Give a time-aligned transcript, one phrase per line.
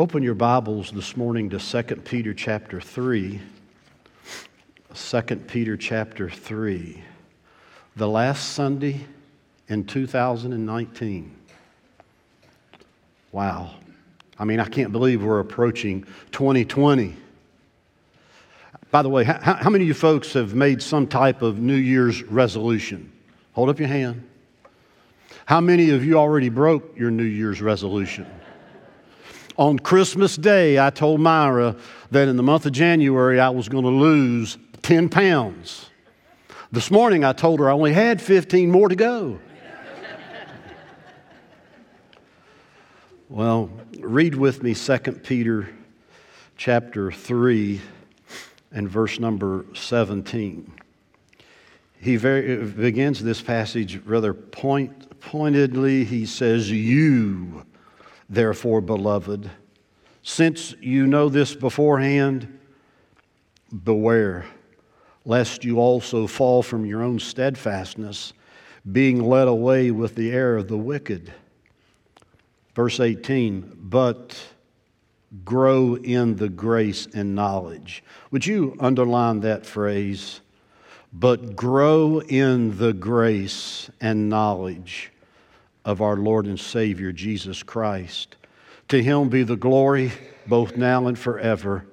[0.00, 3.38] Open your Bibles this morning to 2 Peter chapter 3.
[4.94, 7.04] 2 Peter chapter 3.
[7.96, 9.02] The last Sunday
[9.68, 11.36] in 2019.
[13.30, 13.74] Wow.
[14.38, 17.14] I mean, I can't believe we're approaching 2020.
[18.90, 21.76] By the way, how, how many of you folks have made some type of New
[21.76, 23.12] Year's resolution?
[23.52, 24.26] Hold up your hand.
[25.44, 28.26] How many of you already broke your New Year's resolution?
[29.60, 31.76] On Christmas Day, I told Myra
[32.12, 35.90] that in the month of January I was going to lose 10 pounds.
[36.72, 39.38] This morning I told her I only had 15 more to go.
[43.28, 45.68] well, read with me 2 Peter
[46.56, 47.82] chapter 3
[48.72, 50.72] and verse number 17.
[52.00, 56.04] He very, begins this passage rather point, pointedly.
[56.04, 57.66] He says, You
[58.30, 59.50] Therefore, beloved,
[60.22, 62.58] since you know this beforehand,
[63.84, 64.46] beware
[65.24, 68.32] lest you also fall from your own steadfastness,
[68.90, 71.32] being led away with the error of the wicked.
[72.74, 74.40] Verse 18, but
[75.44, 78.02] grow in the grace and knowledge.
[78.30, 80.40] Would you underline that phrase?
[81.12, 85.12] But grow in the grace and knowledge
[85.84, 88.36] of our Lord and Savior Jesus Christ.
[88.88, 90.12] To him be the glory
[90.46, 91.86] both now and forever.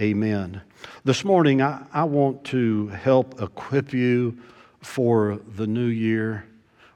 [0.00, 0.62] Amen.
[1.04, 4.38] This morning, I, I want to help equip you
[4.80, 6.46] for the new year.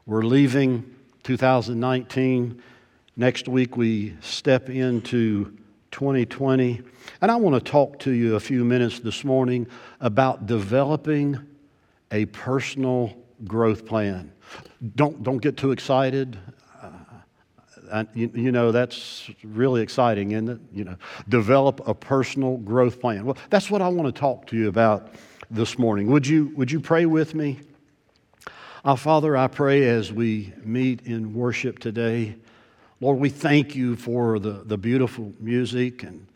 [0.07, 2.63] We're leaving 2019.
[3.17, 5.57] Next week, we step into
[5.91, 6.81] 2020.
[7.21, 9.67] And I want to talk to you a few minutes this morning
[10.01, 11.39] about developing
[12.11, 14.33] a personal growth plan.
[14.97, 16.39] Don't, don't get too excited.
[17.91, 20.59] Uh, you, you, know, that's really exciting, it?
[20.73, 20.97] You know,
[21.29, 23.25] develop a personal growth plan.
[23.25, 25.15] Well, that's what I want to talk to you about
[25.51, 26.09] this morning.
[26.09, 27.61] Would you, would you pray with me?
[28.85, 32.37] Our Father, I pray as we meet in worship today,
[33.01, 36.03] Lord, we thank you for the, the beautiful music.
[36.03, 36.27] And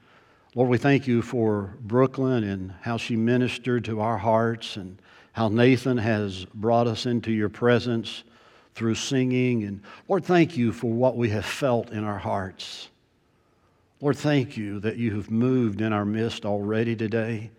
[0.54, 5.00] Lord, we thank you for Brooklyn and how she ministered to our hearts and
[5.32, 8.22] how Nathan has brought us into your presence
[8.74, 9.64] through singing.
[9.64, 12.88] And Lord, thank you for what we have felt in our hearts.
[14.00, 17.50] Lord, thank you that you have moved in our midst already today.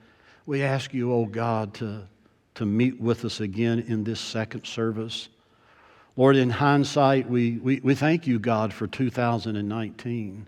[0.46, 2.08] We ask you, oh God, to,
[2.56, 5.30] to meet with us again in this second service.
[6.16, 10.48] Lord, in hindsight, we, we, we thank you, God, for 2019.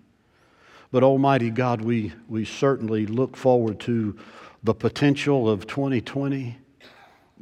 [0.91, 4.15] But Almighty God, we, we certainly look forward to
[4.63, 6.57] the potential of 2020.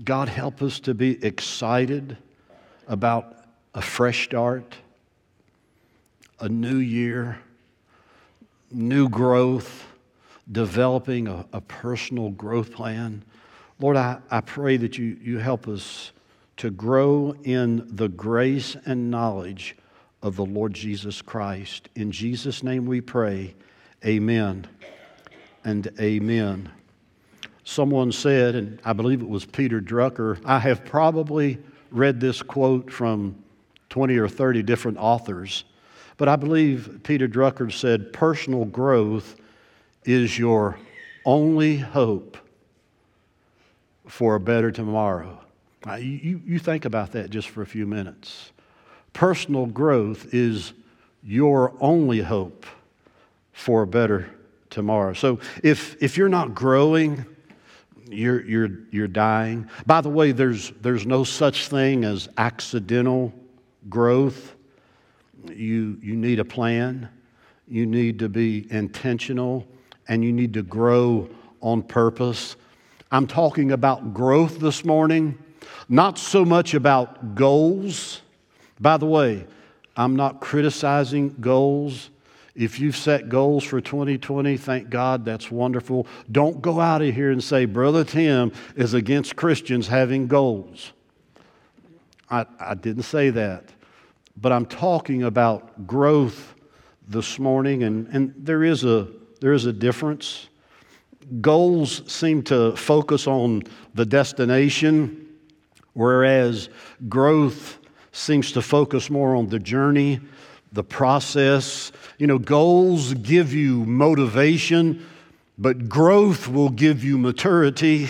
[0.01, 2.17] God, help us to be excited
[2.87, 3.37] about
[3.75, 4.75] a fresh start,
[6.39, 7.39] a new year,
[8.71, 9.85] new growth,
[10.51, 13.23] developing a, a personal growth plan.
[13.79, 16.11] Lord, I, I pray that you, you help us
[16.57, 19.75] to grow in the grace and knowledge
[20.21, 21.89] of the Lord Jesus Christ.
[21.95, 23.53] In Jesus' name we pray,
[24.05, 24.67] amen
[25.63, 26.71] and amen.
[27.63, 31.57] Someone said, and I believe it was Peter Drucker, I have probably
[31.91, 33.35] read this quote from
[33.89, 35.63] 20 or 30 different authors,
[36.17, 39.35] but I believe Peter Drucker said, personal growth
[40.03, 40.77] is your
[41.25, 42.37] only hope
[44.07, 45.39] for a better tomorrow.
[45.85, 48.51] Now, you, you think about that just for a few minutes.
[49.13, 50.73] Personal growth is
[51.23, 52.65] your only hope
[53.51, 54.29] for a better
[54.69, 55.13] tomorrow.
[55.13, 57.25] So if, if you're not growing,
[58.09, 59.69] you're, you're, you're dying.
[59.85, 63.33] By the way, there's, there's no such thing as accidental
[63.89, 64.55] growth.
[65.47, 67.09] You, you need a plan,
[67.67, 69.67] you need to be intentional,
[70.07, 71.29] and you need to grow
[71.61, 72.55] on purpose.
[73.11, 75.37] I'm talking about growth this morning,
[75.89, 78.21] not so much about goals.
[78.79, 79.45] By the way,
[79.95, 82.09] I'm not criticizing goals.
[82.55, 86.05] If you've set goals for 2020, thank God, that's wonderful.
[86.31, 90.93] Don't go out of here and say, Brother Tim is against Christians having goals.
[92.29, 93.69] I, I didn't say that.
[94.39, 96.53] But I'm talking about growth
[97.07, 99.07] this morning, and, and there, is a,
[99.41, 100.47] there is a difference.
[101.41, 103.63] Goals seem to focus on
[103.95, 105.27] the destination,
[105.93, 106.69] whereas
[107.09, 107.79] growth
[108.11, 110.19] seems to focus more on the journey
[110.73, 111.91] the process.
[112.17, 115.05] You know, goals give you motivation,
[115.57, 118.09] but growth will give you maturity.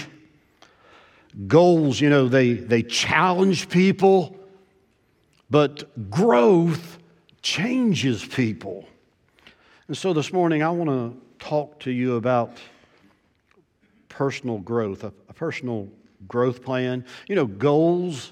[1.48, 4.36] Goals, you know, they, they challenge people,
[5.50, 6.98] but growth
[7.42, 8.86] changes people.
[9.88, 12.58] And so this morning, I want to talk to you about
[14.08, 15.90] personal growth, a, a, personal
[16.28, 17.04] growth plan.
[17.28, 18.32] You know, goals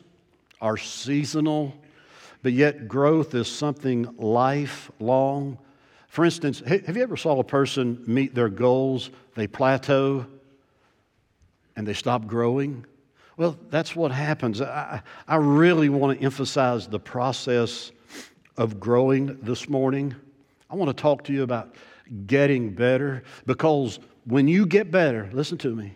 [0.61, 1.73] are seasonal,
[2.43, 5.57] but yet growth is something lifelong.
[6.07, 10.25] For instance, have you ever saw a person meet their goals, they plateau,
[11.75, 12.85] and they stop growing?
[13.38, 14.61] Well, that's what happens.
[14.61, 17.91] I, I really want to emphasize the process
[18.57, 20.13] of growing this morning.
[20.69, 21.75] I want to talk to you about
[22.27, 25.95] getting better because when you get better, listen to me,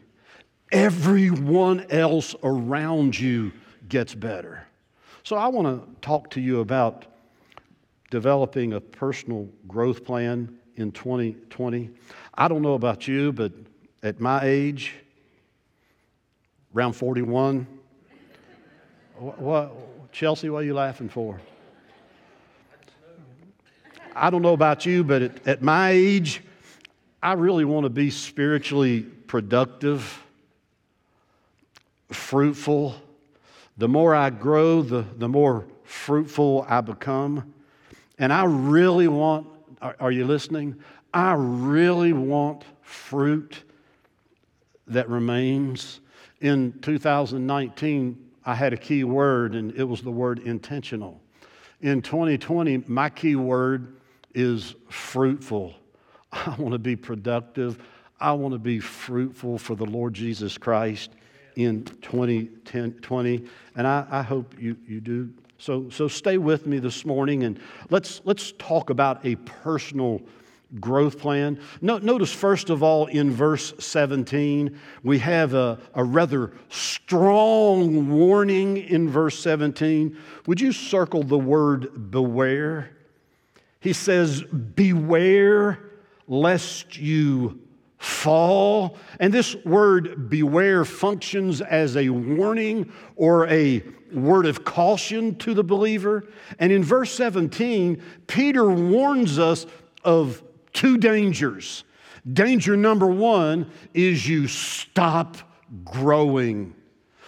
[0.71, 3.51] everyone else around you
[3.87, 4.65] gets better.
[5.25, 7.07] So I want to talk to you about
[8.11, 11.89] developing a personal growth plan in 2020.
[12.35, 13.51] I don't know about you, but
[14.03, 14.93] at my age,
[16.75, 17.65] around 41,
[19.17, 19.73] what,
[20.11, 21.41] Chelsea, what are you laughing for?
[24.15, 26.43] I don't know about you, but at, at my age,
[27.23, 30.23] I really want to be spiritually productive,
[32.11, 32.95] fruitful.
[33.77, 37.53] The more I grow, the, the more fruitful I become.
[38.17, 39.47] And I really want,
[39.81, 40.75] are, are you listening?
[41.13, 43.63] I really want fruit
[44.87, 45.99] that remains.
[46.41, 51.21] In 2019, I had a key word, and it was the word intentional.
[51.81, 53.97] In 2020, my key word
[54.33, 55.73] is fruitful.
[56.31, 57.83] I want to be productive.
[58.19, 61.11] I want to be fruitful for the Lord Jesus Christ
[61.55, 63.45] in 2020.
[63.75, 65.29] And I, I hope you, you do.
[65.57, 67.59] So, so stay with me this morning and
[67.89, 70.21] let's, let's talk about a personal
[70.79, 71.59] growth plan.
[71.81, 78.77] No, notice, first of all, in verse 17, we have a, a rather strong warning
[78.77, 80.17] in verse 17.
[80.47, 82.91] Would you circle the word beware?
[83.79, 85.79] He says, Beware
[86.27, 87.61] lest you
[87.97, 88.97] fall.
[89.19, 93.83] And this word beware functions as a warning or a
[94.13, 96.27] word of caution to the believer.
[96.59, 99.65] And in verse 17, Peter warns us
[100.03, 100.43] of
[100.73, 101.83] two dangers.
[102.31, 105.37] Danger number one is you stop
[105.83, 106.73] growing.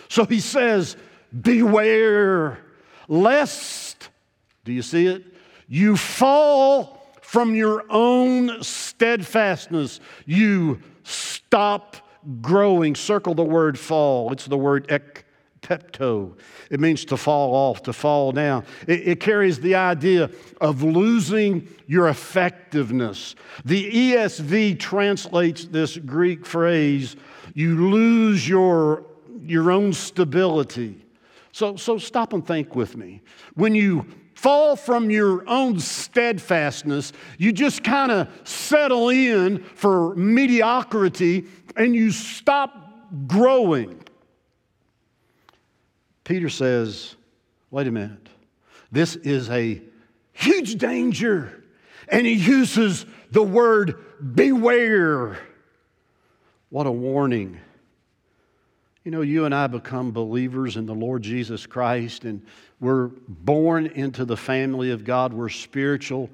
[0.09, 0.97] So he says,
[1.41, 2.59] Beware
[3.07, 4.09] lest,
[4.63, 5.23] do you see it?
[5.67, 8.63] You fall from your own
[8.97, 9.99] steadfastness.
[10.25, 11.97] You stop
[12.41, 12.95] growing.
[12.95, 14.31] Circle the word fall.
[14.31, 16.35] It's the word ekpepto.
[16.71, 18.65] It means to fall off, to fall down.
[18.87, 23.35] It, it, carries the idea of losing your effectiveness.
[23.65, 27.15] The ESV translates this Greek phrase
[27.53, 29.05] you lose your,
[29.43, 31.05] your own stability.
[31.51, 33.21] So, so stop and think with me.
[33.53, 37.11] When you fall from your own steadfastness.
[37.39, 41.45] You just kind of settle in for mediocrity
[41.75, 42.93] and you stop
[43.25, 43.99] growing.
[46.23, 47.15] Peter says,
[47.71, 48.29] wait a minute,
[48.91, 49.81] this is a
[50.33, 51.63] huge danger.
[52.07, 53.95] And he uses the word
[54.35, 55.39] beware.
[56.69, 57.59] What a warning.
[59.03, 62.45] You know, you and I become believers in the Lord Jesus Christ, and
[62.79, 65.33] we're born into the family of God.
[65.33, 66.29] We're spiritual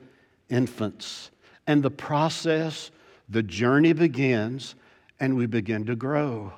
[0.49, 1.31] infants.
[1.67, 2.91] And the process,
[3.29, 4.75] the journey begins,
[5.19, 6.51] and we begin to grow.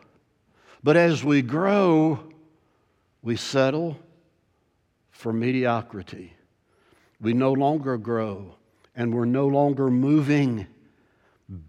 [0.84, 2.20] But as we grow,
[3.22, 3.98] we settle
[5.12, 6.34] for mediocrity.
[7.22, 8.56] We no longer grow,
[8.96, 10.65] and we're no longer moving,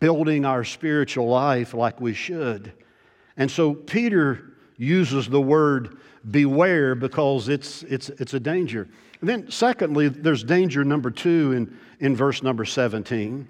[0.01, 2.73] building our spiritual life like we should.
[3.37, 5.99] And so Peter uses the word
[6.31, 8.89] beware because it's, it's, it's a danger.
[9.21, 13.49] And then, secondly, there's danger number two in, in verse number 17.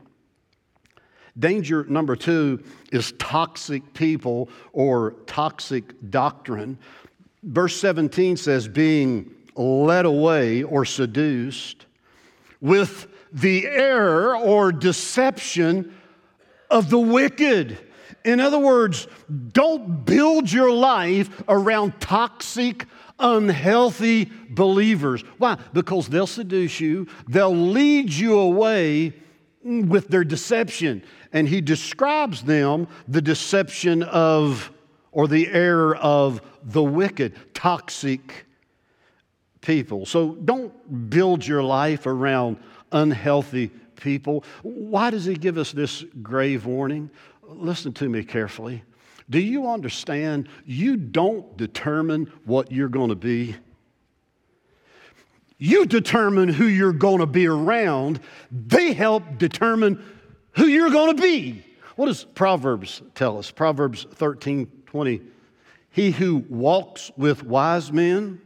[1.39, 6.79] Danger number two is toxic people or toxic doctrine.
[7.43, 11.87] Verse 17 says, being led away or seduced
[12.61, 15.95] with the error or deception
[16.71, 17.79] of the wicked.
[18.27, 19.07] In other words,
[19.53, 22.87] don't build your life around toxic,
[23.21, 25.23] unhealthy believers.
[25.39, 25.57] Why?
[25.73, 29.15] Because they'll seduce you, they'll lead you away
[29.63, 31.05] with their deception.
[31.33, 34.73] And he describes them the deception of,
[35.13, 38.45] or the error of the wicked, toxic
[39.61, 40.05] people.
[40.05, 42.59] So don't build your life around
[42.91, 44.45] unhealthy people.
[44.63, 47.11] Why does he give us this grave warning?
[47.49, 48.83] Listen to me carefully.
[49.29, 50.49] Do you understand?
[50.65, 53.57] You don't determine what you're going to be.
[55.59, 60.05] You determine who you're going to be around, they help determine
[60.53, 61.65] who you're going to be.
[61.97, 63.51] What does Proverbs tell us?
[63.51, 65.21] Proverbs 13 20.
[65.91, 68.41] He who walks with wise men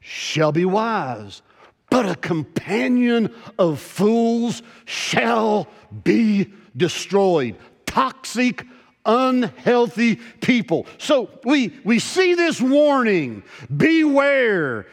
[0.00, 1.42] shall be wise,
[1.90, 5.68] but a companion of fools shall
[6.02, 7.56] be destroyed.
[7.90, 8.64] Toxic,
[9.04, 10.86] unhealthy people.
[10.98, 13.42] So we, we see this warning
[13.76, 14.86] beware,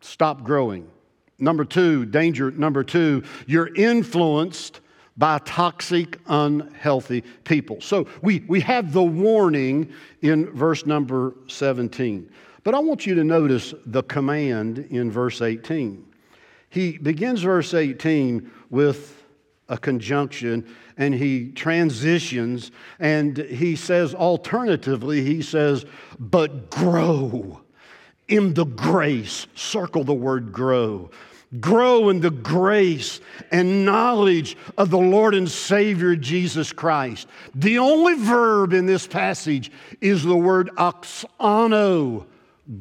[0.00, 0.88] stop growing.
[1.40, 4.78] Number two, danger number two, you're influenced
[5.16, 7.80] by toxic, unhealthy people.
[7.80, 12.30] So we, we have the warning in verse number 17.
[12.62, 16.06] But I want you to notice the command in verse 18.
[16.70, 19.24] He begins verse 18 with
[19.68, 20.72] a conjunction
[21.02, 25.84] and he transitions and he says, alternatively, he says,
[26.18, 27.60] but grow
[28.28, 29.46] in the grace.
[29.54, 31.10] Circle the word grow
[31.60, 37.28] grow in the grace and knowledge of the Lord and Savior Jesus Christ.
[37.54, 42.26] The only verb in this passage is the word auxano,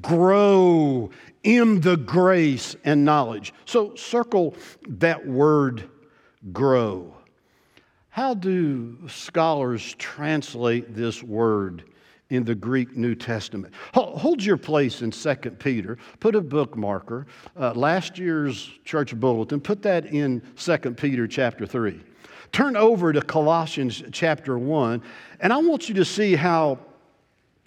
[0.01, 1.10] grow
[1.44, 3.54] in the grace and knowledge.
[3.66, 4.56] So circle
[4.88, 5.90] that word
[6.54, 7.13] grow.
[8.12, 11.86] How do scholars translate this word
[12.30, 13.74] in the Greek New Testament.
[13.94, 15.98] Hold your place in 2 Peter.
[16.22, 17.25] Put a bookmarker.
[17.60, 22.00] Uh, last year's church bulletin, put that in 2 Peter chapter 3.
[22.53, 25.01] Turn over to Colossians chapter 1,
[25.41, 26.80] and I want you to see how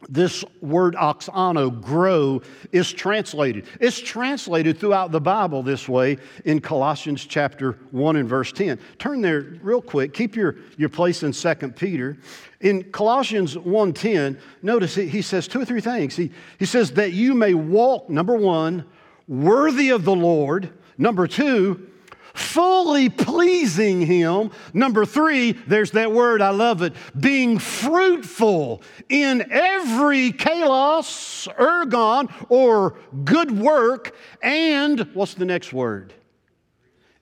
[0.08, 2.42] this word auxano, grow,
[2.72, 3.66] is translated.
[3.80, 8.78] It's translated throughout the Bible this way in Colossians chapter 1 and verse 10.
[8.98, 10.14] Turn there real quick.
[10.14, 12.18] Keep your, your place in 2 Peter.
[12.60, 16.16] In Colossians 1.10, notice he, he says two or three things.
[16.16, 18.84] He, he says that you may walk, number one,
[19.28, 20.70] worthy of the Lord.
[20.96, 21.90] Number two,
[22.34, 24.50] fully pleasing Him.
[24.74, 32.98] Number three, there's that word, I love it, being fruitful in every kalos, ergon, or
[33.24, 34.14] good work.
[34.42, 36.12] And what's the next word?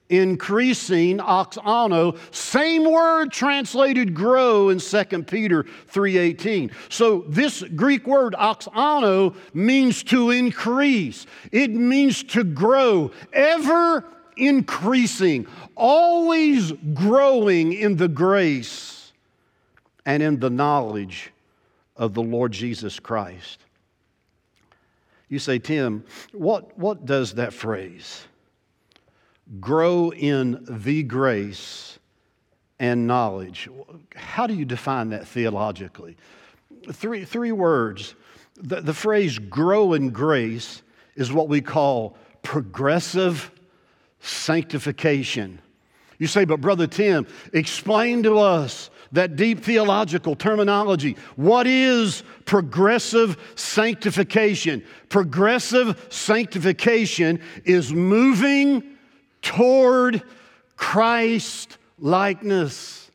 [0.09, 9.33] increasing auxano same word translated grow in 2 peter 3.18 so this greek word auxano
[9.53, 14.05] means to increase it means to grow ever
[14.37, 19.11] increasing, always growing in the grace
[20.05, 21.31] and in the knowledge
[21.95, 23.59] of the Lord Jesus Christ.
[25.29, 28.25] You say, Tim, what, what does that phrase?
[29.59, 31.97] Grow in the grace
[32.79, 33.69] and knowledge.
[34.15, 36.17] How do you define that theologically?
[36.91, 38.15] Three, three words.
[38.57, 40.81] The, the phrase grow in grace
[41.15, 43.51] is what we call progressive
[44.23, 45.59] sanctification.
[46.17, 51.17] You say, but Brother Tim, explain to us that deep theological terminology.
[51.35, 54.83] What is progressive sanctification?
[55.09, 58.83] Progressive sanctification is moving
[59.41, 60.23] toward
[60.77, 63.11] Christ likeness.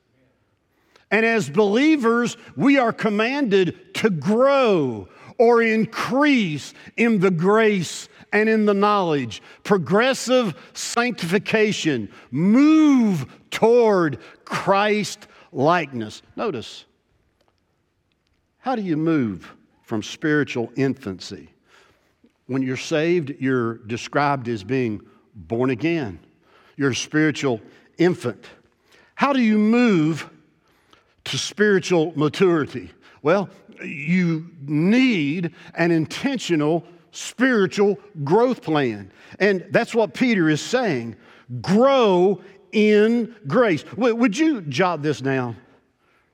[1.11, 8.67] And as believers, we are commanded to grow or increase in the grace and in
[8.67, 9.43] the knowledge.
[9.65, 12.11] Progressive sanctification.
[12.31, 16.23] Move toward Christ likeness.
[16.37, 16.85] Notice,
[18.59, 21.49] how do you move from spiritual infancy?
[22.47, 25.01] When you're saved, you're described as being
[25.35, 26.19] born again.
[26.77, 27.61] You're a spiritual
[27.99, 28.45] infant.
[29.15, 30.31] How do you move
[31.25, 32.91] to spiritual maturity?
[33.23, 33.51] Well,
[33.83, 36.85] you need an intentional
[37.19, 39.11] spiritual growth plan.
[39.41, 41.17] And that's what Peter is saying
[41.61, 42.41] grow
[42.73, 43.85] in grace.
[43.97, 45.57] Would you jot this down?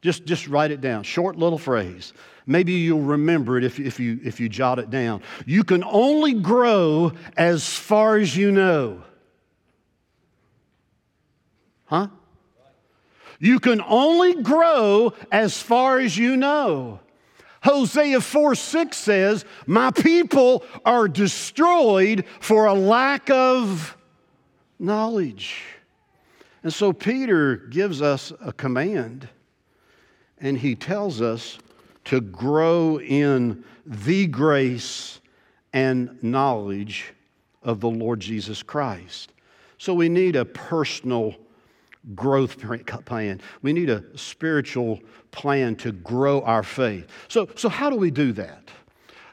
[0.03, 1.03] Just, just write it down.
[1.03, 2.13] Short little phrase.
[2.47, 5.23] Maybe you'll remember it if, if, you, if you jot it down.
[5.47, 9.03] You can only grow as far as you know.
[11.87, 12.09] Huh?
[13.39, 17.01] You can only grow as far as you know.
[17.65, 23.97] Hosea 4 6 says, My people are destroyed for a lack of
[24.79, 25.65] knowledge.
[26.63, 29.29] And so Peter gives us a command,
[30.39, 31.59] and he tells us
[32.07, 35.21] to grow in the grace
[35.73, 37.15] and knowledge
[37.63, 39.33] of the Lord Jesus Christ.
[39.79, 41.35] So we need a personal
[42.15, 42.59] growth
[43.05, 43.41] plan.
[43.63, 47.07] We need a spiritual plan to grow our faith.
[47.29, 48.71] So, so how do we do that?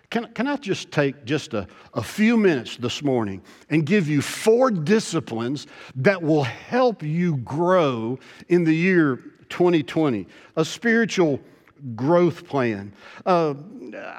[0.10, 4.22] Can, can I just take just a, a few minutes this morning and give you
[4.22, 10.28] four disciplines that will help you grow in the year 2020?
[10.58, 11.40] A spiritual
[11.96, 12.94] growth plan.
[13.26, 13.54] Uh,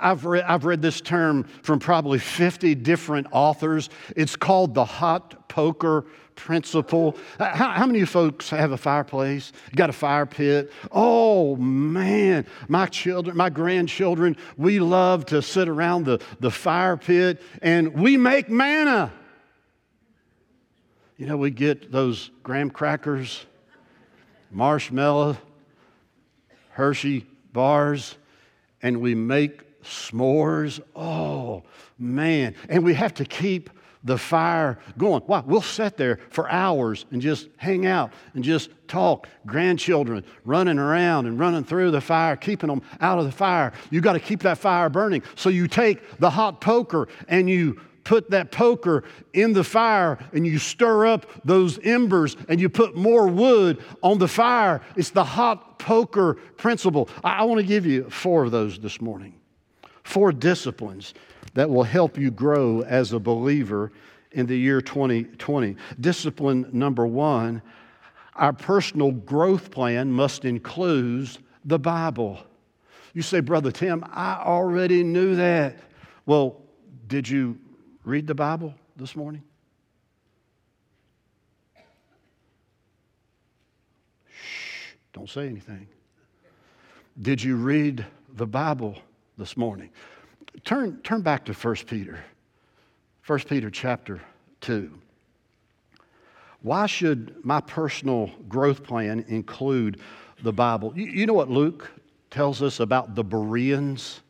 [0.00, 3.90] I've, read, I've read this term from probably 50 different authors.
[4.16, 7.16] It's called the hot poker principle.
[7.38, 9.52] Uh, how, how many folks have a fireplace?
[9.74, 10.72] Got a fire pit?
[10.90, 17.40] Oh man, my children, my grandchildren, we love to sit around the, the fire pit
[17.60, 19.12] and we make manna.
[21.16, 23.46] You know, we get those graham crackers,
[24.50, 25.36] marshmallow,
[26.70, 28.16] Hershey bars,
[28.82, 30.80] and we make s'mores.
[30.96, 31.62] Oh
[31.98, 32.54] man.
[32.68, 33.70] And we have to keep
[34.04, 35.22] the fire going.
[35.26, 35.42] Why?
[35.46, 39.28] We'll sit there for hours and just hang out and just talk.
[39.46, 43.72] Grandchildren running around and running through the fire, keeping them out of the fire.
[43.90, 45.22] You got to keep that fire burning.
[45.36, 50.44] So you take the hot poker and you put that poker in the fire and
[50.44, 54.80] you stir up those embers and you put more wood on the fire.
[54.96, 57.08] It's the hot poker principle.
[57.22, 59.34] I, I want to give you four of those this morning.
[60.02, 61.14] Four disciplines
[61.54, 63.92] that will help you grow as a believer
[64.32, 65.76] in the year 2020.
[66.00, 67.62] Discipline number one
[68.34, 71.28] our personal growth plan must include
[71.64, 72.40] the Bible.
[73.12, 75.76] You say, Brother Tim, I already knew that.
[76.24, 76.62] Well,
[77.08, 77.58] did you
[78.04, 79.42] read the Bible this morning?
[84.30, 85.86] Shh, don't say anything.
[87.20, 88.96] Did you read the Bible
[89.36, 89.90] this morning?
[90.64, 92.18] Turn, turn back to 1 Peter.
[93.26, 94.20] 1 Peter chapter
[94.60, 94.90] 2.
[96.62, 100.00] Why should my personal growth plan include
[100.42, 100.92] the Bible?
[100.94, 101.90] You, you know what Luke
[102.30, 104.20] tells us about the Bereans?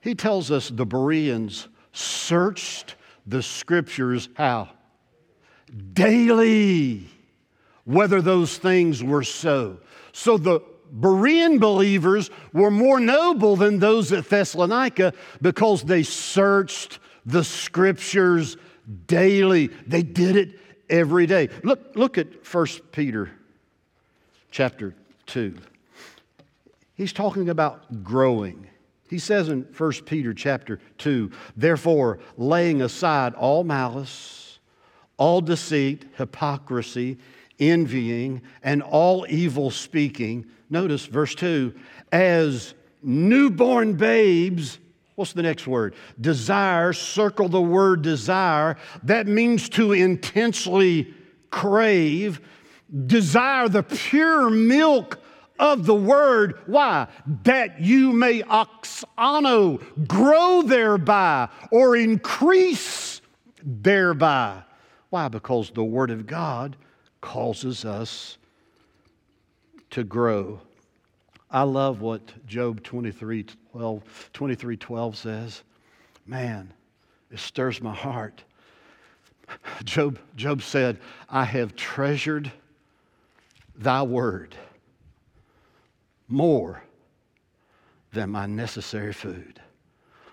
[0.00, 2.94] He tells us the Bereans searched
[3.26, 4.70] the scriptures how?
[5.92, 7.06] Daily,
[7.84, 9.78] whether those things were so.
[10.12, 10.60] So the
[10.94, 18.56] Berean believers were more noble than those at Thessalonica because they searched the scriptures
[19.06, 19.68] daily.
[19.86, 21.48] They did it every day.
[21.62, 23.30] Look, look at 1 Peter
[24.50, 24.94] chapter
[25.26, 25.56] 2.
[26.94, 28.68] He's talking about growing.
[29.08, 34.58] He says in 1 Peter chapter 2, therefore, laying aside all malice,
[35.16, 37.18] all deceit, hypocrisy,
[37.58, 41.74] envying, and all evil speaking, notice verse 2
[42.12, 44.78] as newborn babes,
[45.14, 45.94] what's the next word?
[46.20, 48.76] Desire, circle the word desire.
[49.02, 51.14] That means to intensely
[51.50, 52.40] crave.
[53.06, 55.18] Desire the pure milk
[55.58, 56.60] of the word.
[56.66, 57.08] Why?
[57.44, 63.20] That you may auxano, grow thereby, or increase
[63.62, 64.62] thereby.
[65.10, 65.28] Why?
[65.28, 66.76] Because the word of God
[67.20, 68.38] causes us
[69.90, 70.60] to grow.
[71.50, 75.62] I love what Job 23 12, 23 12 says.
[76.26, 76.72] Man,
[77.30, 78.42] it stirs my heart.
[79.84, 80.98] Job, Job said,
[81.28, 82.50] I have treasured
[83.76, 84.56] thy word
[86.28, 86.82] more
[88.12, 89.60] than my necessary food.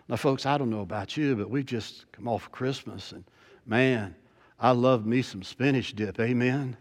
[0.07, 3.23] Now, folks, I don't know about you, but we've just come off Christmas, and
[3.65, 4.15] man,
[4.63, 6.21] I love me some spinach dip.
[6.21, 6.77] Amen.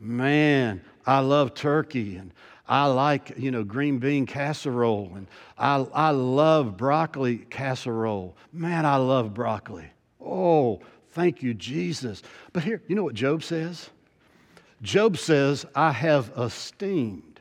[0.00, 2.34] Man, I love turkey and
[2.68, 8.36] I like, you know, green bean casserole and I, I love broccoli casserole.
[8.52, 9.86] Man, I love broccoli.
[10.20, 12.20] Oh, thank you, Jesus.
[12.52, 13.88] But here, you know what Job says?
[14.82, 17.38] Job says, I have esteemed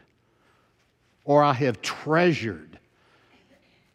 [1.24, 2.78] or I have treasured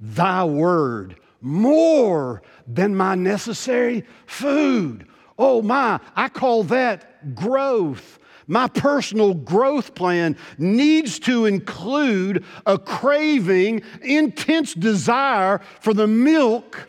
[0.00, 5.06] thy word more than my necessary food.
[5.38, 8.18] Oh my, I call that growth.
[8.46, 16.88] My personal growth plan needs to include a craving, intense desire for the milk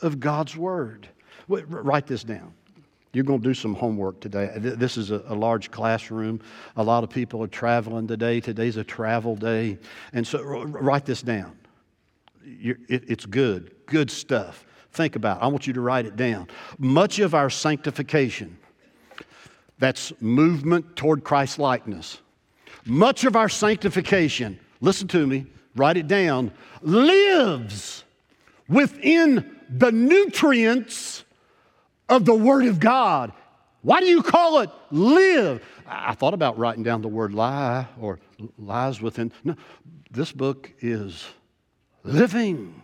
[0.00, 1.08] of God's Word.
[1.48, 2.54] Write this down.
[3.12, 4.52] You're going to do some homework today.
[4.56, 6.40] This is a, a, large classroom.
[6.76, 8.40] A lot of people are traveling today.
[8.40, 9.78] Today's a travel day.
[10.14, 11.58] And so write this down.
[12.44, 14.64] It, it's good, good stuff.
[14.92, 15.44] Think about it.
[15.44, 16.48] I want you to write it down.
[16.78, 18.58] Much of our sanctification,
[19.78, 22.20] that's movement toward Christ likeness.
[22.84, 26.52] Much of our sanctification, listen to me, write it down,
[26.82, 28.04] lives
[28.68, 31.24] within the nutrients
[32.08, 33.32] of the Word of God.
[33.82, 35.64] Why do you call it live?
[35.86, 38.20] I thought about writing down the word lie or
[38.56, 39.32] lies within.
[39.42, 39.56] No,
[40.10, 41.26] this book is
[42.04, 42.82] living.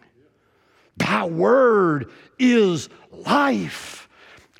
[0.96, 4.08] Thy word is life.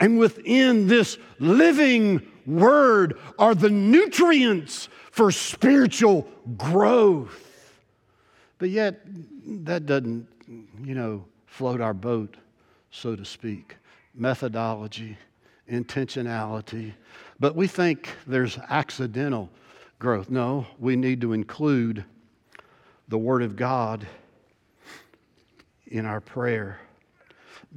[0.01, 7.45] And within this living word are the nutrients for spiritual growth.
[8.59, 9.01] But yet,
[9.65, 10.27] that doesn't,
[10.83, 12.37] you know, float our boat,
[12.91, 13.77] so to speak.
[14.15, 15.17] Methodology,
[15.71, 16.93] intentionality.
[17.41, 19.51] But we think there's accidental
[19.99, 20.31] growth.
[20.31, 22.05] No, we need to include
[23.09, 24.07] the Word of God
[25.89, 26.79] in our prayer.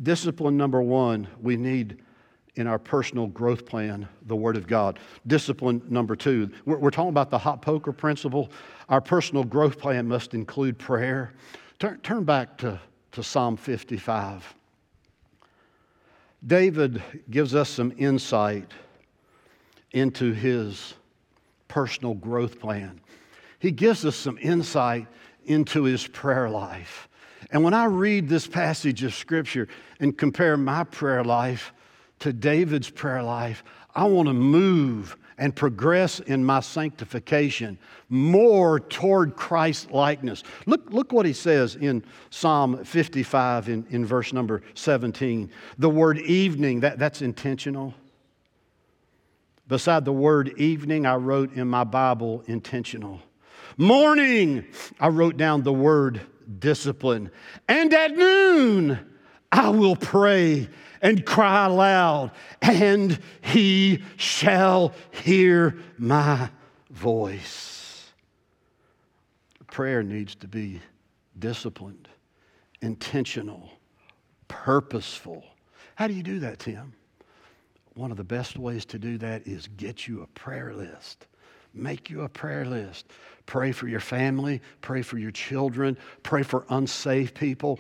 [0.04, 2.02] Discipline number one, we need
[2.56, 5.00] in our personal growth plan the Word of God.
[5.28, 8.52] Discipline number two, we're, we're, talking about the hot poker principle.
[8.90, 11.34] Our personal growth plan must include prayer.
[11.80, 12.80] Turn, turn back to,
[13.14, 14.56] to Psalm 55.
[16.46, 18.72] David gives us some insight
[19.92, 20.96] into his
[21.68, 23.00] personal growth plan.
[23.60, 25.08] He gives us some insight
[25.46, 27.08] into his prayer life.
[27.52, 29.68] And when I read this passage of Scripture
[30.00, 31.74] and compare my prayer life
[32.20, 37.78] to David's prayer life, I want to move and progress in my sanctification
[38.10, 40.44] more toward Christ likeness.
[40.66, 45.50] Look, look what he says in Psalm 55 in, in verse number 17.
[45.78, 47.94] The word evening, that, that's intentional.
[49.68, 53.20] Beside the word evening, I wrote in my Bible intentional.
[53.78, 54.66] Morning,
[55.00, 56.22] I wrote down the word
[56.60, 57.32] discipline.
[57.68, 59.00] And at noon,
[59.52, 60.70] I will pray
[61.02, 66.50] and cry aloud, and he shall hear my
[66.90, 68.12] voice.
[69.72, 70.82] Prayer needs to be
[71.40, 72.08] disciplined,
[72.82, 73.70] intentional,
[74.48, 75.44] purposeful.
[75.96, 76.94] How do you do that, Tim?
[77.96, 81.28] One of the best ways to do that is get you a prayer list.
[81.74, 83.08] Make you a prayer list.
[83.46, 87.80] Pray for your family, pray for your children, pray for unsafe people.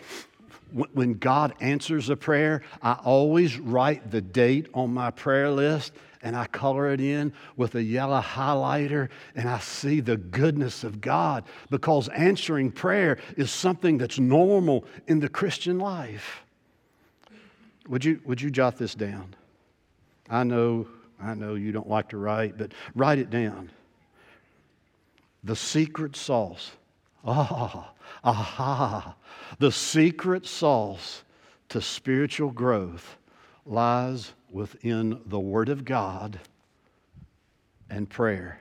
[0.93, 5.91] When God answers a prayer, I always write the date on my prayer list
[6.23, 11.01] and I color it in with a yellow highlighter and I see the goodness of
[11.01, 16.43] God because answering prayer is something that's normal in the Christian life.
[17.87, 19.35] Would you, would you jot this down?
[20.29, 20.87] I know,
[21.21, 23.71] I know you don't like to write, but write it down.
[25.43, 26.71] The secret sauce.
[27.25, 29.15] Ah, aha.
[29.59, 31.23] The secret sauce
[31.69, 33.17] to spiritual growth
[33.65, 36.39] lies within the Word of God
[37.89, 38.59] and prayer.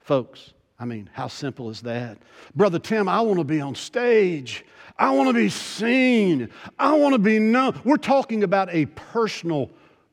[0.00, 2.18] Folks, I mean, how simple is that?
[2.54, 4.64] Brother Tim, I want to be on stage.
[4.98, 6.50] I want to be seen.
[6.78, 7.80] I want to be known.
[7.84, 9.70] We're talking about a personal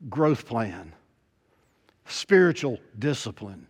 [0.08, 0.92] growth plan,
[2.06, 3.66] spiritual discipline,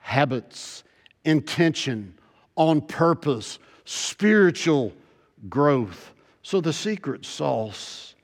[0.00, 0.84] habits,
[1.24, 2.14] intention,
[2.56, 4.92] on purpose, spiritual
[5.48, 6.12] growth.
[6.42, 8.14] So the secret sauce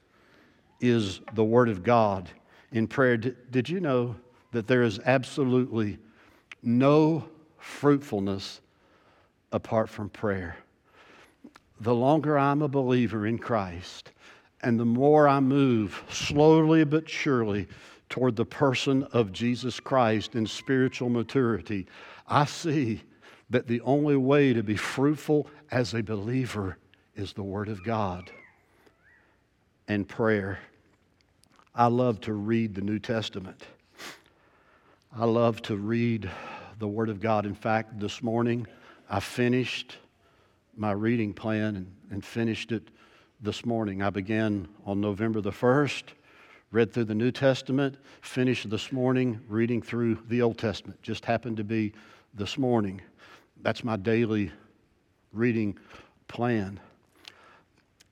[0.80, 2.28] is the Word of God
[2.72, 3.16] in prayer.
[3.16, 4.16] Did, you know
[4.52, 5.98] that there is absolutely
[6.62, 8.60] no fruitfulness
[9.52, 10.56] apart from prayer?
[11.80, 14.12] The longer I'm a believer in Christ,
[14.62, 17.68] and the more I move slowly but surely
[18.08, 21.86] toward the person of Jesus Christ in spiritual maturity,
[22.28, 23.02] I see
[23.50, 26.76] that the only way to be fruitful as a believer
[27.16, 28.30] is the Word of God
[29.88, 30.58] and prayer.
[31.74, 33.62] I love to read the New Testament.
[35.16, 36.30] I love to read
[36.78, 37.46] the Word of God.
[37.46, 38.66] In fact, this morning
[39.08, 39.96] I finished
[40.76, 42.88] my reading plan and, finished it
[43.40, 44.02] this morning.
[44.02, 46.02] I began on November the 1st,
[46.70, 51.00] read through the New Testament, finished this morning reading through the Old Testament.
[51.02, 51.94] Just happened to be
[52.34, 53.00] this morning.
[53.62, 54.52] That's my daily
[55.32, 55.78] reading
[56.28, 56.80] plan.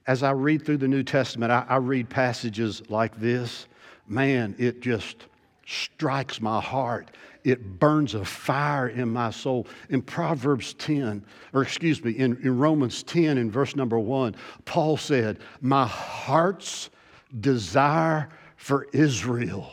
[0.05, 3.67] As I read through the New Testament, I, I read passages like this.
[4.07, 5.25] Man, it just
[5.65, 7.11] strikes my heart.
[7.43, 9.67] It burns a fire in my soul.
[9.89, 14.97] In Proverbs 10, or excuse me, in, in Romans 10, in verse number 1, Paul
[14.97, 16.89] said, My heart's
[17.39, 19.71] desire for Israel.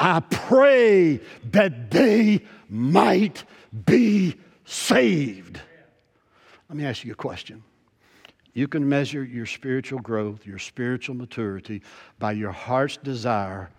[0.00, 3.44] I pray that they might
[3.84, 4.34] be
[4.64, 5.60] saved.
[6.70, 7.62] Let me ask you a question.
[8.54, 11.82] You can measure your spiritual growth, your spiritual maturity
[12.18, 13.70] by your heart's desire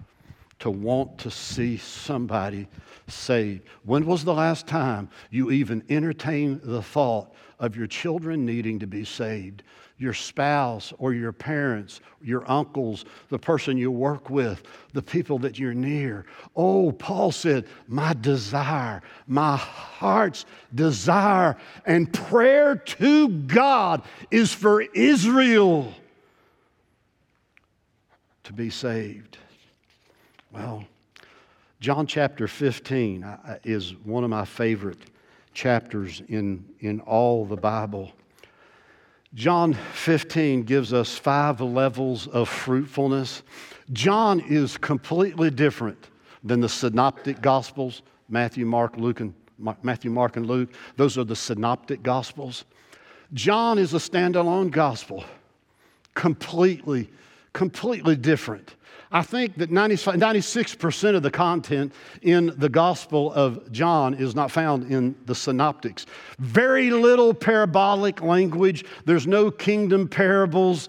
[0.59, 2.67] to want to see somebody
[3.07, 3.63] saved.
[3.83, 8.87] When was the last time you even entertained the thought of your children needing to
[8.87, 9.63] be saved?
[10.01, 15.59] Your spouse or your parents, your uncles, the person you work with, the people that
[15.59, 16.25] you're near.
[16.55, 25.93] Oh, Paul said, My desire, my heart's desire and prayer to God is for Israel
[28.45, 29.37] to be saved.
[30.51, 30.83] Well,
[31.79, 34.97] John chapter 15 uh, is one of my favorite
[35.53, 38.11] chapters in, in all the Bible.
[39.33, 43.43] John 15 gives us five levels of fruitfulness.
[43.93, 46.09] John is completely different
[46.43, 49.33] than the synoptic gospels Matthew, Mark, Luke, and
[49.83, 50.73] Matthew, Mark, and Luke.
[50.95, 52.63] Those are the synoptic gospels.
[53.33, 55.25] John is a standalone gospel,
[56.13, 57.09] completely,
[57.53, 58.75] completely different.
[59.11, 64.89] I think that 96% of the content in the Gospel of John is not found
[64.89, 66.05] in the synoptics.
[66.39, 70.87] Very little parabolic language, there's no kingdom parables.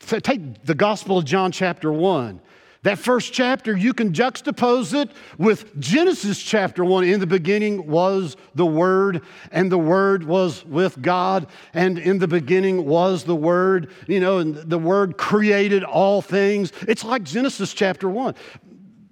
[0.00, 2.40] Take the Gospel of John, chapter 1.
[2.82, 7.04] That first chapter, you can juxtapose it with Genesis chapter 1.
[7.04, 12.26] In the beginning was the Word, and the Word was with God, and in the
[12.26, 16.72] beginning was the Word, you know, and the Word created all things.
[16.88, 18.34] It's like Genesis chapter 1.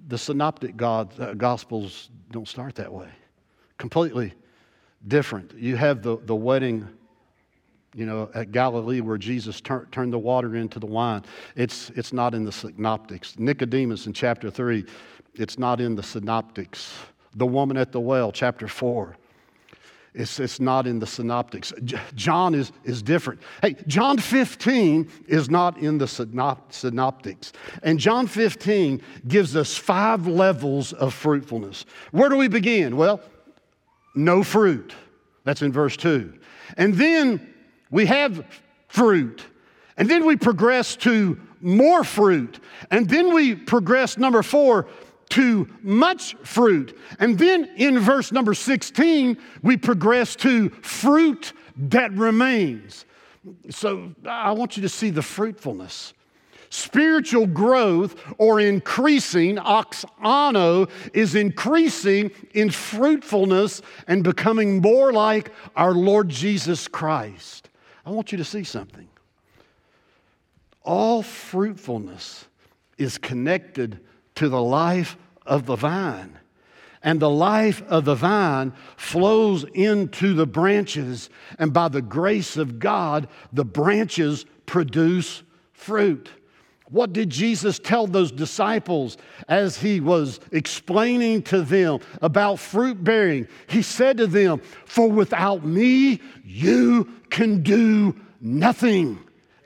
[0.09, 3.09] The synoptic God, uh, Gospels don't start that way.
[3.79, 4.35] Completely
[5.07, 5.55] different.
[5.55, 6.89] You have the, the wedding
[7.95, 11.23] you know, at Galilee where Jesus tur- turned the water into the wine.
[11.57, 13.39] It's, it's not in the synoptics.
[13.39, 14.85] Nicodemus in chapter 3,
[15.35, 16.95] it's not in the synoptics.
[17.35, 19.17] The woman at the well, chapter 4,
[20.15, 21.73] it's, it's not in the synoptics.
[21.85, 23.41] J- John is, is different.
[23.63, 27.53] Hey, John 15 is not in the synop- synoptics.
[27.83, 31.87] And John 15 gives us five levels of fruitfulness.
[32.11, 32.97] Where do we begin?
[32.97, 33.21] Well,
[34.15, 34.95] no fruit.
[35.45, 36.35] That's in verse 2.
[36.77, 37.55] And then
[37.91, 38.45] we have
[38.89, 39.43] fruit.
[39.97, 42.61] And then we progress to more fruit.
[42.91, 44.89] And then we progress, number four,
[45.31, 46.97] to much fruit.
[47.19, 53.05] And then in verse number 16, we progress to fruit that remains.
[53.71, 56.15] So I want you to see the fruitfulness.
[56.73, 66.29] Spiritual growth or increasing, auxano, is increasing in fruitfulness and becoming more like our Lord
[66.29, 67.70] Jesus Christ.
[68.11, 69.07] I want you to see something.
[70.83, 72.45] All fruitfulness
[72.99, 74.01] is connected
[74.35, 76.37] to the life of the vine.
[77.05, 82.81] And the life of the vine flows into the branches, and by the grace of
[82.81, 86.31] God, the branches produce fruit.
[86.91, 89.17] What did Jesus tell those disciples
[89.49, 93.47] as he was explaining to them about fruit bearing?
[93.69, 99.21] He said to them, For without me, you can do nothing.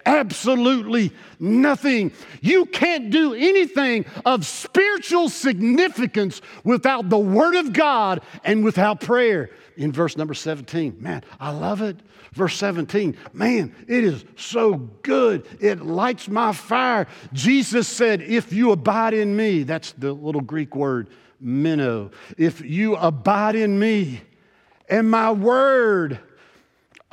[0.06, 2.12] Absolutely nothing.
[2.40, 9.50] You can't do anything of spiritual significance without the Word of God and without prayer.
[9.76, 11.96] In verse number 17, man, I love it.
[12.32, 15.46] Verse 17, man, it is so good.
[15.60, 17.06] It lights my fire.
[17.32, 21.08] Jesus said, If you abide in me, that's the little Greek word,
[21.40, 22.10] meno.
[22.36, 24.20] If you abide in me
[24.88, 26.18] and my word,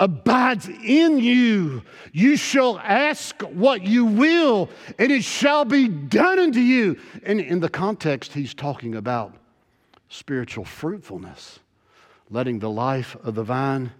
[0.02, 6.60] abides in you, you shall ask what you will, and it shall be done unto
[6.60, 6.98] you.
[7.24, 9.36] And in the context, he's talking about
[10.10, 11.60] spiritual fruitfulness,
[12.32, 13.92] letting the life of the vine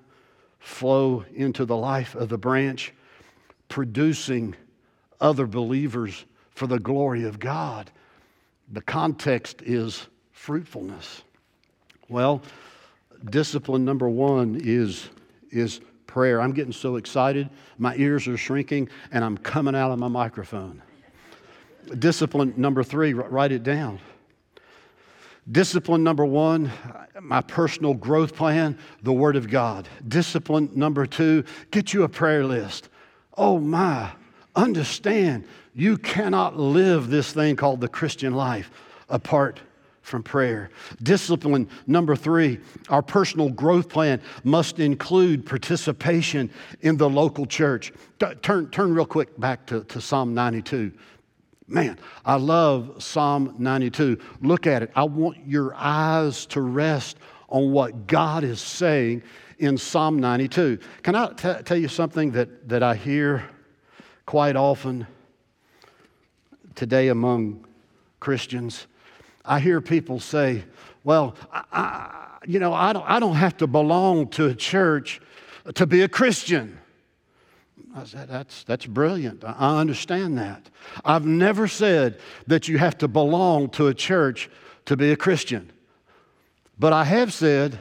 [0.60, 2.94] flow into the life of the branch,
[3.70, 4.56] producing
[5.22, 7.92] other believers for the glory of God.
[8.72, 11.22] The context is fruitfulness.
[12.10, 12.42] Well,
[13.30, 15.08] discipline number one is,
[15.52, 15.80] is
[16.12, 16.42] prayer.
[16.42, 20.82] I'm getting so excited, my ears are shrinking, and I'm coming out of my microphone.
[21.98, 24.00] Discipline number three, write it down.
[25.50, 26.70] Discipline number one,
[27.22, 29.88] my personal growth plan, the Word of God.
[30.06, 32.90] Discipline number two, get you a prayer list.
[33.38, 34.12] Oh my,
[34.54, 38.70] understand you cannot live this thing called the Christian life
[39.08, 39.62] apart
[40.02, 40.70] from prayer.
[41.04, 42.60] Discipline number three,
[42.90, 46.50] our personal growth plan must include participation
[46.82, 47.94] in the local church.
[48.42, 50.92] Turn, turn real quick back to, to Psalm 92.
[51.68, 54.20] Man, I love Psalm 92.
[54.42, 54.92] Look at it.
[54.96, 59.24] I want your eyes to rest on what God is saying
[59.60, 60.80] in Psalm 92.
[61.04, 63.50] Can I t- tell you something that, that I hear
[64.26, 65.08] quite often
[66.76, 67.66] today among
[68.20, 68.88] Christians.
[69.46, 70.64] I hear people say,
[71.04, 75.22] well, I, I, you know, I don't, I don't have to belong to a church
[75.76, 76.80] to be a Christian.
[77.96, 79.44] I said, that's, that's brilliant.
[79.46, 80.70] I understand that.
[81.04, 84.50] I've never said that you have to belong to a church
[84.86, 85.72] to be a Christian.
[86.80, 87.80] But I have said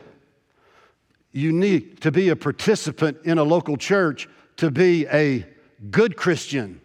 [1.32, 5.46] you need to be a participant in a local church to be a
[5.90, 6.80] good Christian.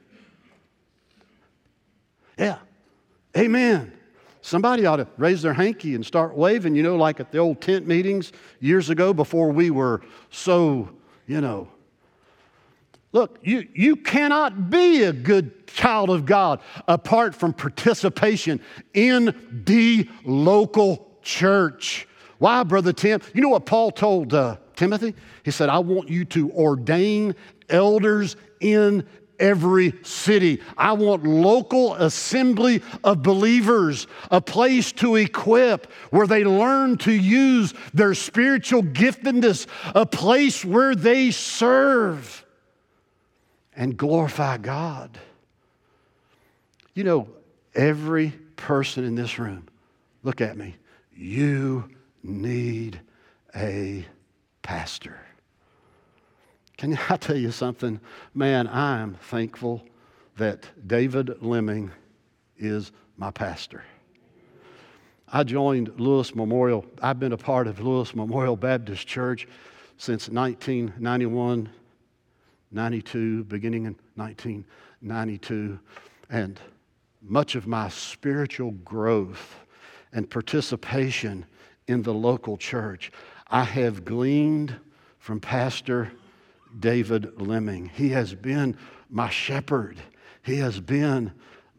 [2.38, 2.60] Yeah.
[3.36, 3.92] Amen.
[4.46, 7.62] Somebody ought to raise their hanky and start waving, you know, like at the old
[7.62, 10.88] tent meetings years ago before we were so,
[11.26, 11.68] you know.
[13.12, 18.62] Look, you, you cannot be a good child of God apart from participation
[18.94, 19.34] in
[19.66, 22.08] the local church.
[22.38, 23.22] Why, Brother Tim?
[23.34, 25.16] You know what Paul told uh, Timothy?
[25.42, 27.34] He said, I want you to ordain
[27.68, 29.08] elders in
[29.40, 30.62] every city.
[30.78, 37.74] I want local assembly of believers, a place to equip where they learn to use
[37.94, 42.46] their spiritual giftedness, a place where they serve
[43.76, 45.18] and glorify God.
[46.94, 47.28] You know,
[47.74, 49.68] every person in this room,
[50.24, 50.76] look at me,
[51.16, 51.90] you
[52.24, 53.00] need
[53.56, 54.06] a
[54.62, 55.25] pastor.
[56.78, 58.00] Can I tell you something?
[58.34, 59.84] Man, I am thankful
[60.38, 61.92] that David Lemming
[62.58, 63.84] is my pastor.
[65.32, 66.86] I joined Lewis Memorial.
[67.02, 69.48] I've been a part of Lewis Memorial Baptist Church
[69.98, 71.70] since 1991,
[72.72, 75.80] 92, beginning in 1992.
[76.30, 76.60] And
[77.22, 79.56] much of my spiritual growth
[80.14, 81.46] and participation
[81.88, 83.12] in the local church
[83.48, 84.76] I have gleaned
[85.20, 86.12] from Pastor
[86.80, 87.90] David Lemming.
[87.94, 88.78] He has been
[89.10, 89.98] my shepherd,
[90.42, 91.32] he has been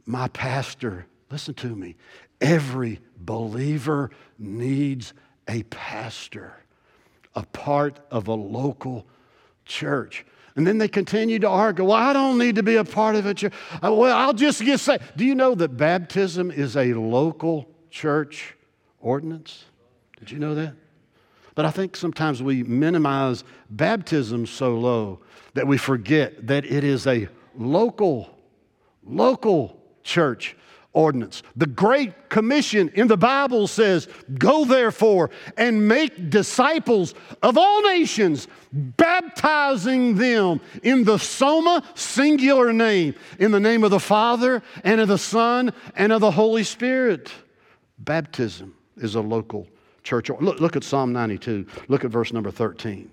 [0.05, 1.07] my pastor.
[1.31, 1.97] Listen to me.
[2.41, 5.13] Every believer needs
[5.49, 6.55] a pastor,
[7.35, 9.07] a part of a local
[9.65, 10.25] church.
[10.55, 13.27] And then they continue to argue, well, I don't need to be a part of
[13.27, 13.53] a church.
[13.75, 15.03] Uh, well, I'll just get saved.
[15.17, 18.55] Do you know that baptism is a local church
[19.01, 19.65] ordinance?
[20.19, 20.75] Did you know that?
[21.57, 25.21] But I think sometimes we minimize baptism so low
[25.55, 28.29] that we forget that it is a local,
[29.03, 30.55] local church
[30.93, 31.43] ordinance.
[31.57, 34.07] The Great Commission in the Bible says,
[34.39, 43.15] Go therefore and make disciples of all nations, baptizing them in the Soma singular name,
[43.39, 47.33] in the name of the Father and of the Son and of the Holy Spirit.
[47.99, 49.67] Baptism is a local
[50.07, 50.31] church.
[50.41, 51.67] Look, look at Psalm 92.
[51.89, 53.11] Look at verse number 13.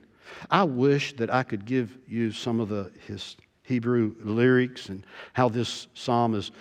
[0.49, 5.49] I wish that I could give you some of the his Hebrew lyrics and how
[5.49, 6.51] this psalm is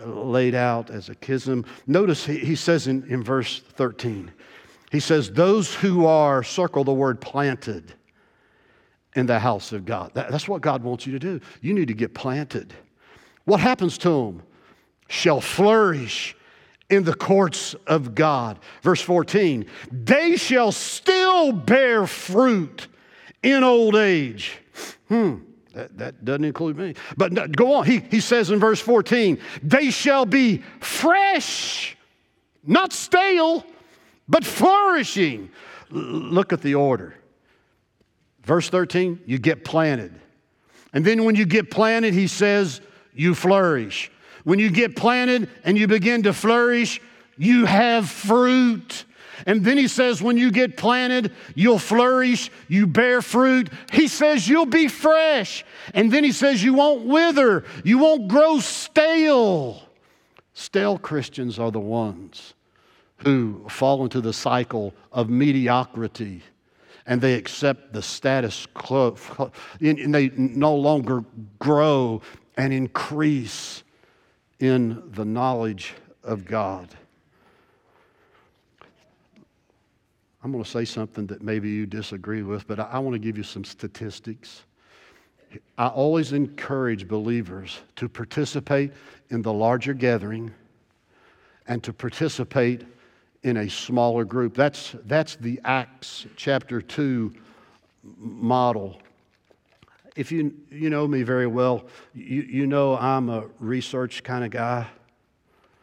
[0.00, 1.66] uh, laid out as a chiasm.
[1.86, 4.30] Notice he, he says in, in verse 13,
[4.90, 7.94] he says, Those who are, circle the word planted
[9.16, 10.12] in the house of God.
[10.14, 11.40] That, that's what God wants you to do.
[11.60, 12.72] You need to get planted.
[13.44, 14.42] What happens to them?
[15.08, 16.36] Shall flourish
[16.90, 18.58] in the courts of God.
[18.82, 22.88] Verse 14, they shall still bear fruit
[23.42, 24.58] in old age.
[25.08, 25.36] Hmm.
[25.74, 26.94] That, that doesn't include me.
[27.16, 27.86] But go on.
[27.86, 31.96] He, he says in verse 14, they shall be fresh,
[32.64, 33.66] not stale,
[34.28, 35.50] but flourishing.
[35.90, 37.16] L- look at the order.
[38.44, 40.14] Verse 13, you get planted.
[40.92, 42.80] And then when you get planted, he says,
[43.12, 44.12] you flourish.
[44.44, 47.00] When you get planted and you begin to flourish,
[47.36, 49.04] you have fruit.
[49.46, 53.68] And then he says, when you get planted, you'll flourish, you bear fruit.
[53.92, 55.64] He says, you'll be fresh.
[55.92, 59.82] And then he says, you won't wither, you won't grow stale.
[60.52, 62.54] Stale Christians are the ones
[63.18, 66.42] who fall into the cycle of mediocrity
[67.06, 69.16] and they accept the status quo
[69.80, 71.24] and they no longer
[71.58, 72.22] grow
[72.56, 73.83] and increase
[74.60, 76.88] in the knowledge of God.
[80.42, 83.38] I'm going to say something that maybe you disagree with, but I, want to give
[83.38, 84.64] you some statistics.
[85.78, 88.92] I always encourage believers to participate
[89.30, 90.52] in the larger gathering
[91.66, 92.82] and to participate
[93.42, 94.54] in a smaller group.
[94.54, 97.32] That's, that's the Acts chapter 2
[98.18, 99.00] model
[100.16, 101.84] if you, you know me very well,
[102.14, 104.86] you, you know I'm a research kind of guy.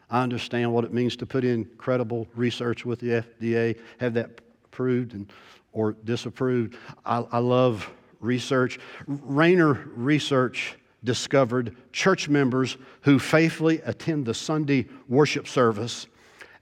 [0.09, 4.41] I understand what it means to put in credible research with the FDA, have that
[4.65, 5.32] approved and,
[5.73, 6.77] or disapproved.
[7.05, 8.79] I, I love research.
[9.07, 16.07] Rainer Research discovered church members who faithfully attend the Sunday worship service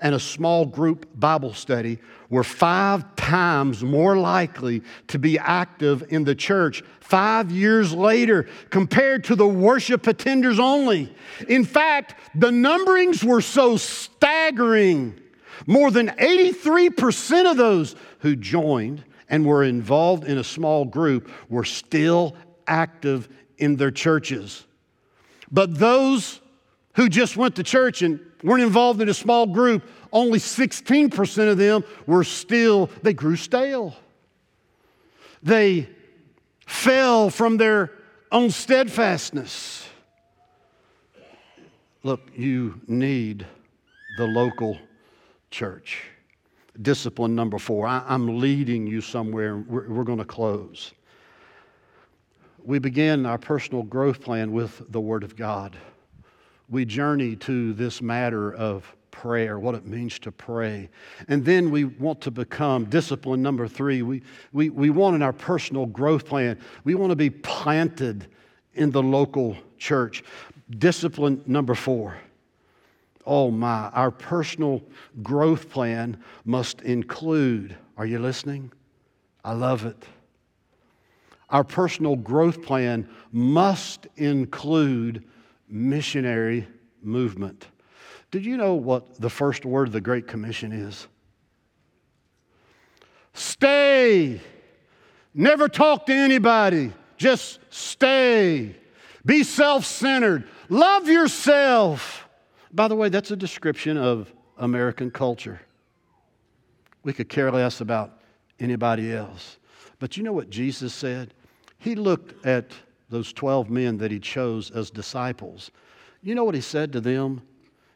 [0.02, 6.24] and a small group Bible study were five times more likely to be active in
[6.24, 11.14] the church five years later compared to the worship attenders only.
[11.48, 15.20] In fact, the numberings were so staggering.
[15.66, 21.66] More than 83% of those who joined and were involved in a small group were
[21.66, 22.36] still
[22.68, 23.28] active
[23.58, 24.66] in their churches.
[25.52, 26.40] But those
[26.94, 31.58] who just went to church and weren't involved in a small group, only 16% of
[31.58, 33.96] them were still, they grew stale.
[35.44, 35.90] They
[36.66, 37.92] fell from their
[38.32, 39.88] own steadfastness.
[42.04, 43.46] Look, you need
[44.18, 44.78] the local
[45.52, 46.04] church.
[46.82, 47.88] Discipline number four.
[47.88, 49.58] I, am leading you somewhere.
[49.58, 50.94] We're, we're going to close.
[52.64, 55.76] We begin our personal growth plan with the Word of God
[56.70, 60.90] we journey to this matter of prayer, what it means to pray.
[61.28, 64.02] And then we want to become discipline number three.
[64.02, 64.22] We,
[64.54, 68.28] we, we want in our personal growth plan, we want to be planted
[68.76, 70.24] in the local church.
[70.78, 72.18] Discipline number four.
[73.26, 74.82] Oh my, our personal
[75.22, 78.72] growth plan must include, are you listening?
[79.44, 80.06] I love it.
[81.50, 85.24] Our personal growth plan must include
[85.70, 86.68] missionary
[87.02, 87.68] movement.
[88.32, 91.08] Did you know what the first word of the Great Commission is?
[93.34, 94.42] Stay.
[95.34, 96.92] Never talk to anybody.
[97.18, 98.76] Just stay.
[99.26, 100.48] Be self centered.
[100.70, 102.28] Love yourself.
[102.72, 105.62] By the way, that's a description of American culture.
[107.04, 108.22] We could care less about
[108.60, 109.58] anybody else.
[110.00, 111.34] But you know what Jesus said?
[111.78, 112.72] He looked at
[113.10, 115.72] those 12 men that he chose as disciples.
[116.22, 117.42] You know what he said to them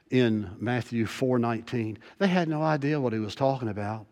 [0.09, 1.97] in Matthew 4:19?
[2.17, 4.05] They had no idea what he was talking about.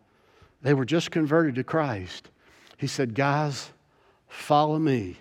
[0.62, 2.30] They were just converted to Christ.
[2.76, 3.72] He said, "Guys,
[4.28, 5.18] follow me,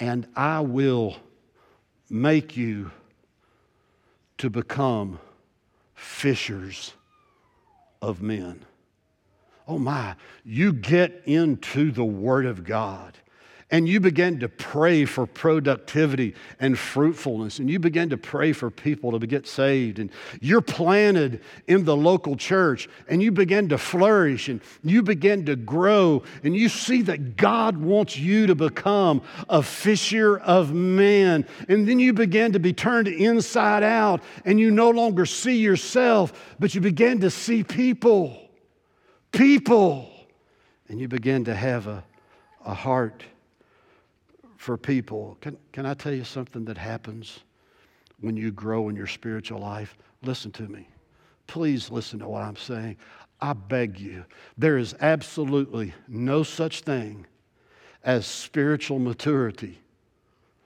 [0.00, 1.16] and I will
[2.10, 2.90] make you
[4.38, 5.20] to become
[5.94, 6.94] fishers
[8.00, 8.64] of men."
[9.68, 13.16] Oh my, you get into the Word of God
[13.72, 18.70] and you begin to pray for productivity and fruitfulness, and you begin to pray for
[18.70, 20.10] people to get saved, and
[20.42, 25.56] you're planted in the local church, and you begin to flourish, and you begin to
[25.56, 31.88] grow, and you see that God wants you to become a fisher of men, and
[31.88, 36.74] then you begin to be turned inside out, and you no longer see yourself, but
[36.74, 38.38] you begin to see people,
[39.32, 40.10] people,
[40.90, 42.04] and you begin to have a,
[42.66, 43.24] a heart
[44.62, 45.36] for people.
[45.40, 47.40] Can, can I tell you something that happens
[48.20, 49.98] when you grow in your spiritual life?
[50.22, 50.86] Listen to me.
[51.48, 52.96] Please listen to what I'm saying.
[53.40, 54.24] I beg you,
[54.56, 57.26] there is absolutely no such thing
[58.04, 59.80] as spiritual maturity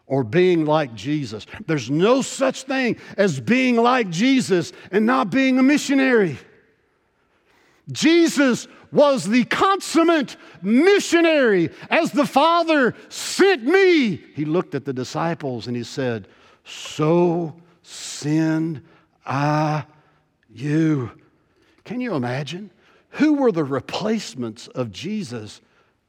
[0.07, 1.47] or being like Jesus.
[1.67, 6.37] There's no such thing as being like Jesus and not being a missionary.
[7.93, 11.71] Jesus was the consummate missionary.
[11.91, 16.29] As the Father sent me, he looked at the disciples and he said,
[16.65, 18.83] So send
[19.25, 19.85] I
[20.53, 21.11] you.
[21.85, 22.71] Can you imagine?
[23.11, 25.61] Who were the replacements of Jesus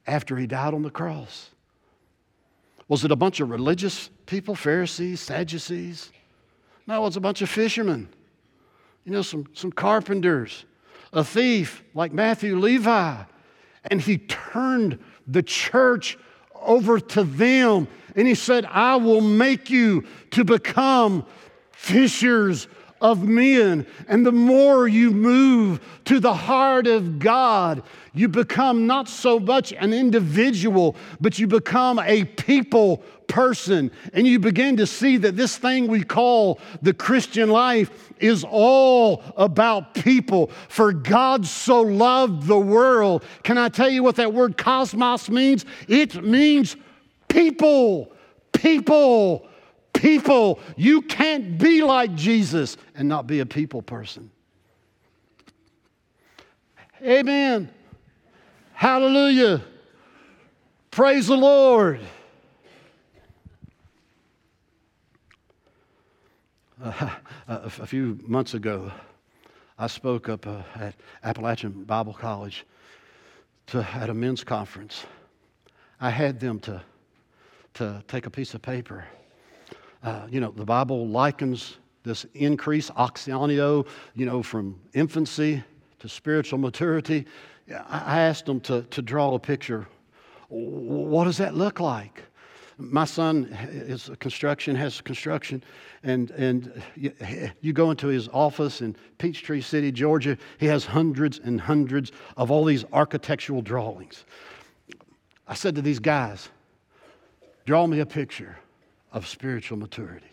[0.06, 1.50] after he died on the cross?
[2.88, 6.10] Was it a bunch of religious people, Pharisees, Sadducees?
[6.86, 8.08] No, it was a bunch of fishermen,
[9.04, 10.64] you know, some, some carpenters,
[11.12, 13.16] a thief like Matthew Levi.
[13.90, 16.18] And he turned the church
[16.54, 17.88] over to them.
[18.16, 21.24] And he said, I will make you to become
[21.72, 22.66] fishers
[23.00, 23.86] of men.
[24.08, 27.82] And the more you move to the heart of God,
[28.12, 33.90] you become not so much an individual, but you become a people person.
[34.12, 39.22] And you begin to see that this thing we call the Christian life is all
[39.36, 40.50] about people.
[40.68, 43.22] For God so loved the world.
[43.44, 45.64] Can I tell you what that word cosmos means?
[45.86, 46.76] It means
[47.28, 48.12] people.
[48.52, 49.48] People
[49.98, 50.60] people.
[50.76, 54.30] You can't be like Jesus and not be a people person.
[57.02, 57.70] Amen.
[58.72, 59.62] Hallelujah.
[60.90, 62.00] Praise the Lord.
[67.48, 68.92] A few months ago,
[69.78, 72.64] I spoke up uh, at Appalachian Bible College
[73.68, 75.04] to, at a men's conference.
[76.00, 76.82] I had them to
[77.74, 79.04] to take a piece of paper.
[80.02, 85.62] Uh, you know, the Bible likens this increase, auxano, you know, from infancy
[86.00, 87.24] to spiritual maturity.
[87.88, 89.86] I asked them to, to draw a picture.
[90.48, 92.22] What does that look like?
[92.78, 95.64] My son is a construction, has construction,
[96.04, 97.12] and, and you,
[97.60, 102.52] you go into his office in Peachtree City, Georgia, he has hundreds and hundreds of
[102.52, 104.24] all these architectural drawings.
[105.48, 106.50] I said to these guys,
[107.66, 108.56] draw me a picture
[109.12, 110.30] of spiritual maturity.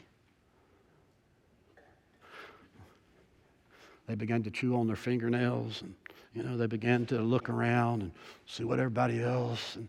[4.08, 5.96] They began to chew on their fingernails and
[6.36, 8.12] you know, they began to look around and
[8.46, 9.78] see what everybody else.
[9.78, 9.88] And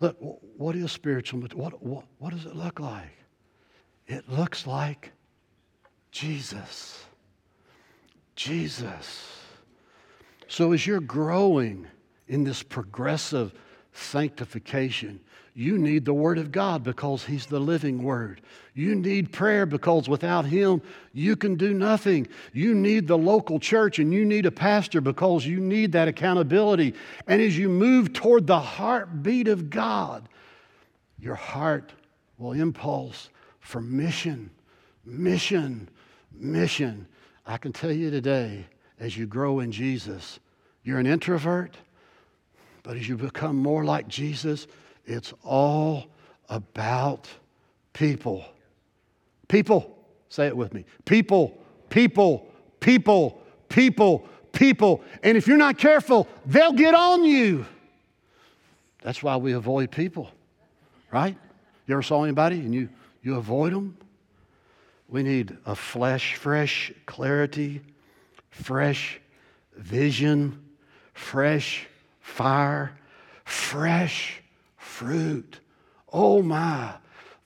[0.00, 0.16] look,
[0.56, 1.40] what is spiritual?
[1.54, 3.16] What, what, what does it look like?
[4.06, 5.12] It looks like
[6.10, 7.04] Jesus.
[8.36, 9.26] Jesus.
[10.46, 11.86] So as you're growing
[12.26, 13.52] in this progressive
[13.92, 15.20] sanctification,
[15.58, 18.40] you need the Word of God because He's the living Word.
[18.74, 20.80] You need prayer because without Him,
[21.12, 22.28] you can do nothing.
[22.52, 26.94] You need the local church and you need a pastor because you need that accountability.
[27.26, 30.28] And as you move toward the heartbeat of God,
[31.18, 31.90] your heart
[32.38, 33.28] will impulse
[33.58, 34.50] for mission,
[35.04, 35.88] mission,
[36.32, 37.04] mission.
[37.44, 38.64] I can tell you today,
[39.00, 40.38] as you grow in Jesus,
[40.84, 41.76] you're an introvert,
[42.84, 44.68] but as you become more like Jesus,
[45.08, 46.06] it's all
[46.50, 47.28] about
[47.94, 48.44] people.
[49.48, 49.96] People,
[50.28, 50.84] say it with me.
[51.06, 52.46] People, people,
[52.80, 53.40] people,
[53.70, 55.02] people, people.
[55.22, 57.64] And if you're not careful, they'll get on you.
[59.02, 60.30] That's why we avoid people,
[61.10, 61.36] right?
[61.86, 62.90] You ever saw anybody and you,
[63.22, 63.96] you avoid them?
[65.08, 67.80] We need a flesh, fresh clarity,
[68.50, 69.20] fresh
[69.74, 70.62] vision,
[71.14, 71.86] fresh
[72.20, 72.92] fire,
[73.44, 74.42] fresh
[74.98, 75.60] fruit.
[76.12, 76.92] Oh my,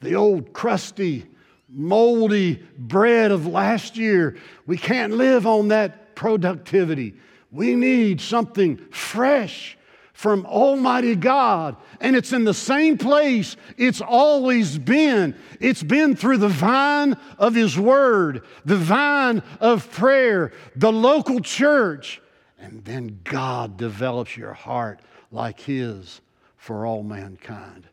[0.00, 1.26] the old crusty,
[1.68, 7.14] moldy bread of last year, we can't live on that productivity.
[7.50, 9.76] We need something fresh
[10.14, 11.76] from Almighty God.
[12.00, 15.36] And it's in the same place it's always been.
[15.60, 22.22] It's been through the vine of His Word, the vine of prayer, the local church.
[22.58, 25.00] And then God develops your heart
[25.30, 26.22] like His
[26.62, 27.88] for all mankind.